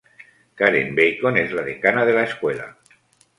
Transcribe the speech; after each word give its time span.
Karen 0.61 0.95
Bacon 0.95 1.37
es 1.37 1.51
la 1.51 1.61
decana 1.61 2.07
de 2.07 2.13
la 2.13 2.23
escuela. 2.23 2.75